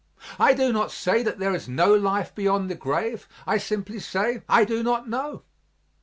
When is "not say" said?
0.73-1.21